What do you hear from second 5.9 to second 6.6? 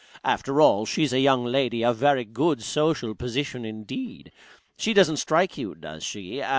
she?